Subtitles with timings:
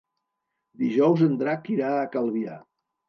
[0.83, 2.57] Dijous en Drac irà a Calvià.